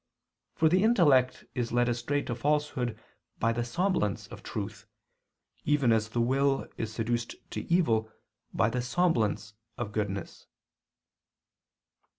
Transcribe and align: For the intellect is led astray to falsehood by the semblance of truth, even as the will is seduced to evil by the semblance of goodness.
For 0.55 0.67
the 0.67 0.81
intellect 0.83 1.45
is 1.53 1.71
led 1.71 1.87
astray 1.87 2.23
to 2.23 2.33
falsehood 2.33 2.97
by 3.37 3.53
the 3.53 3.63
semblance 3.63 4.25
of 4.29 4.41
truth, 4.41 4.87
even 5.63 5.91
as 5.91 6.09
the 6.09 6.19
will 6.21 6.67
is 6.75 6.91
seduced 6.91 7.35
to 7.51 7.71
evil 7.71 8.11
by 8.51 8.71
the 8.71 8.81
semblance 8.81 9.53
of 9.77 9.91
goodness. 9.91 10.47